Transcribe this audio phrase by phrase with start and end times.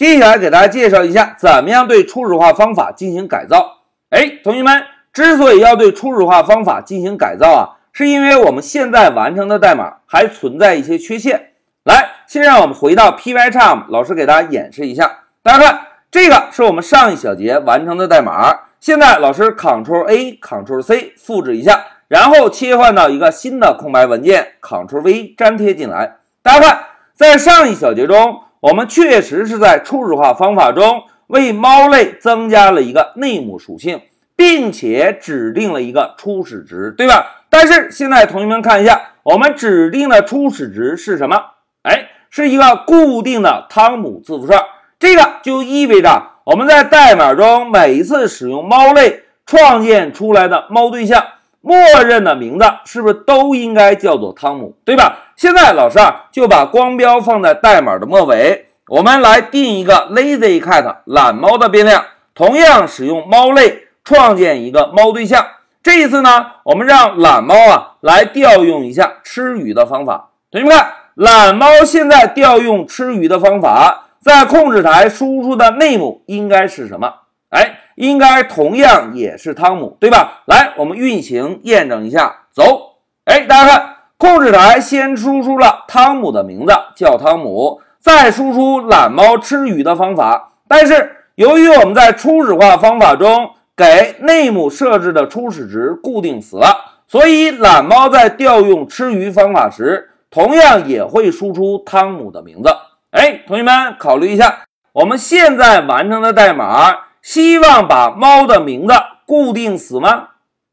[0.00, 3.80] 接下来给大家介绍一下，怎么样对初始化方法进行改造。
[4.08, 11.50] 哎，同学们，之所以要对初始化方法进行改造啊，是因为我们现在完成的代码还存在一些缺陷。
[11.84, 15.18] 来，先让我们回到 Pycharm，老师给大家演示一下。
[15.42, 15.80] 大家看，
[16.10, 18.58] 这个是我们上一小节完成的代码。
[18.80, 26.16] 现在老师 Ctrl A Ctrl C 复制一下，然后切换到一个新的空白文件，Ctrl V 粘贴进来。
[26.42, 34.02] 大家看，在上一小节中，我们确实是在初始化方法中为猫类增加了一个 name 属性，
[34.36, 37.44] 并且指定了一个初始值，对吧？
[37.48, 41.36] 但是现在同学们看一下，我们指定的初始值是什么？
[41.84, 44.62] 哎，是一个固定的汤姆字符串。
[44.98, 51.24] 这个就意味着我们在代码中每一次使用猫类创建出来的猫对象，
[51.62, 55.29] 默认的名字是不是都应该叫做汤姆，对吧？
[55.40, 62.04] 现在老师啊就把光标放在代码的末尾，我们来定一个 lazy cat 懒猫的变量，
[62.34, 65.42] 同样使用猫类创建一个猫对象。
[65.82, 70.28] 这一次呢，我们让懒猫啊来调用一下吃鱼的方法。
[70.50, 74.08] 同学们看，懒猫现在调用吃鱼的方法。
[74.20, 77.14] 在控制台输出的 name 应该是什么？
[77.48, 80.42] 哎，应该同样也是汤姆，对吧？
[80.44, 82.96] 来，我们运行验证一下，走。
[83.24, 90.50] 哎，大家看，控制台先输出了汤姆的名字，叫汤姆，再输出懒猫吃鱼的方法。
[90.68, 96.66] 但是由于我们在初始化方法中给 name 设置的初始值固定死了，
[97.08, 102.68] 所以懒猫在调用吃鱼方法时，同样也会输出汤姆的名字。
[103.12, 108.92] 哎，同学们考虑一下，我们现在完成的代码，希望把猫的名字
[109.24, 110.28] 固定死吗？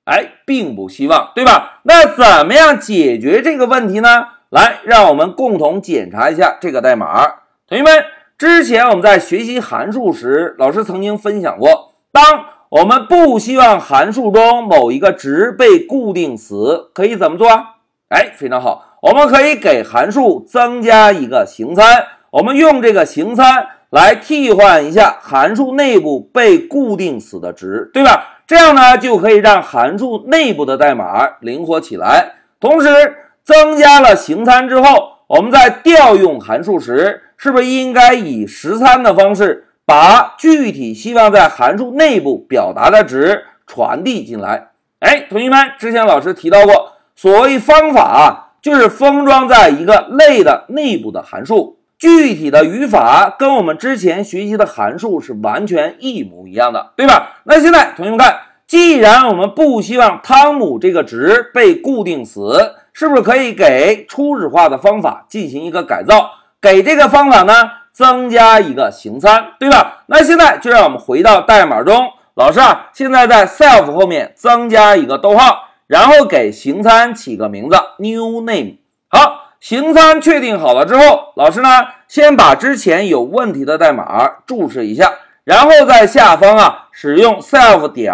[0.07, 1.81] 哎，并不希望，对吧？
[1.83, 4.27] 那怎么样解决这个问题呢？
[4.49, 7.25] 来，让我们共同检查一下这个代码。
[7.67, 8.05] 同学们，
[8.37, 12.23] 之前我们在学习函数时，老师曾经分享过，当
[12.69, 17.75] 我们不希望函数中某一个值被固定死，可以怎么做啊？
[18.07, 22.05] 哎，非常好，我们可以给函数增加一个形参。
[22.29, 28.39] 我们用这个形参来替换一下函数内部被固定死的值，对吧？
[28.45, 32.33] 这样呢就可以让函数内部的代码灵活起来。
[32.59, 44.69] 同时，增加了形参之后，我们在调用函数时，是不是应该以实参的方式把具体希望在函数内部表达的值传递进来？
[44.99, 51.76] 哎，同学们，之前老师提到过，所谓方法啊，就是封装在一个类的内部的函数。
[51.99, 57.37] 具体的语法跟我们之前学习的函数是完全一模一样的，对吧？
[57.45, 58.37] 那现在同学们看，
[58.67, 66.29] 既然我们不希望汤姆这个值被固定死，是不是可以给初始化的方法进行一个改造？
[66.61, 67.53] 给这个方法呢
[67.91, 70.03] 增加一个形参，对吧？
[70.05, 78.77] 那现在就让我们回到代码中，老师啊，现在在 self 后面增加一个逗号，然后给形参起个名字 new name，
[79.07, 79.46] 好。
[79.59, 81.69] 形参确定好了之后，老师呢
[82.07, 85.11] 先把之前有问题的代码注释一下，
[85.43, 88.13] 然后在下方啊使用 self 点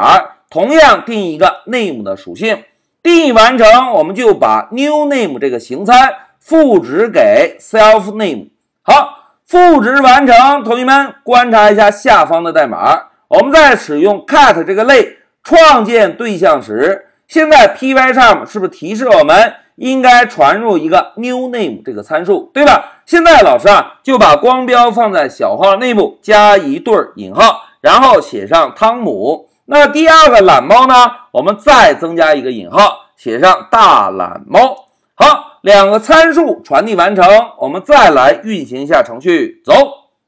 [0.49, 2.63] 同样定一个 name 的属性。
[3.01, 8.47] 定义完成，我们就把 new name 这个形参赋值给 self name。
[8.81, 13.07] 好，赋值完成，同学们观察一下下方的代码。
[13.27, 19.53] 我们在使用 cat 这个类创建对象时，现在 Pycharm 是不是提示我们？
[19.75, 23.01] 应该传入一个 new name 这个参数，对吧？
[23.05, 29.49] 现在老师啊就把光标放在小号内部，加一对引号，然后写上汤姆。
[29.65, 30.93] 那第二个懒猫呢？
[31.31, 34.87] 我们再增加一个引号，写上大懒猫。
[35.15, 37.25] 好，两个参数传递完成，
[37.59, 39.73] 我们再来运行一下程序，走。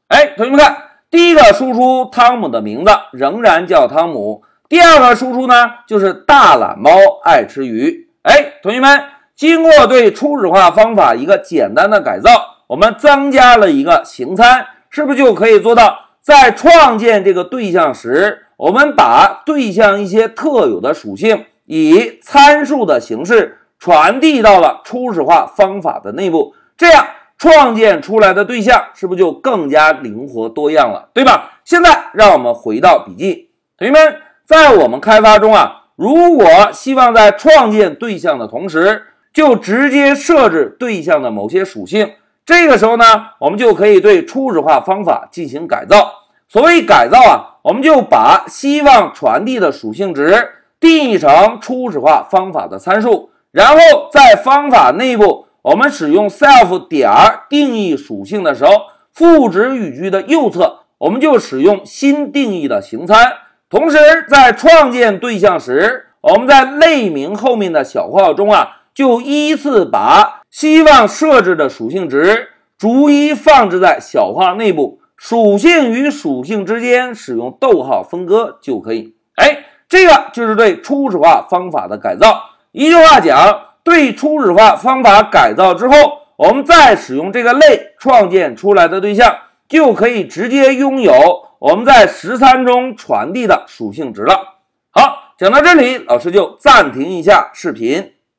[0.07, 0.77] 哎，同学们看，
[1.09, 6.91] 第一个输出汤姆的名字仍然叫汤姆，第二个输出呢就是大懒猫
[7.23, 8.09] 爱吃鱼。
[8.23, 9.14] 哎，同学们。
[9.35, 12.29] 经过对初始化方法一个简单的改造，
[12.67, 27.05] 我们增加了一个形参，是不是就可以做到在创建这个对象时，我们把对象一些特有的属性以参数的形式传递到了初始化方法的内部，这样
[27.37, 31.59] 创建出来的对象是不是就更加灵活多样了，对吧？
[31.65, 34.15] 现在让我们回到笔记，同学们，
[34.45, 42.13] 在我们开发中啊，如果希望在创建对象的同时，就直接设置对象的某些属性，
[42.45, 43.03] 这个时候呢，
[43.39, 46.09] 我们就可以对初始化方法进行改造。
[46.47, 53.77] 所谓改造啊，我们就把希望传递的属性值定义成初始化方法的参数，然后
[54.09, 57.11] 在方法内部，我们使用 self 点
[57.49, 58.71] 定义属性的时候，
[59.11, 63.33] 赋值语句的右侧，我们就使用新定义的形参。
[63.69, 63.97] 同时，
[64.29, 72.47] 在创建对象时，我们在类名后面的小括号中啊，就依次把希望设置的属性值
[72.77, 79.13] 逐一放置在小画内部，属性与属性之间使用逗号分割就可以。
[79.35, 82.41] 哎，这个就是对初始化方法的改造。
[82.71, 85.95] 一句话讲，对初始化方法改造之后，
[86.37, 89.35] 我们再使用这个类创建出来的对象，
[89.67, 91.13] 就可以直接拥有。
[91.59, 94.59] 我们在十三中传递的属性值了。
[94.91, 98.11] 好，讲到这里，老师就暂停一下视频。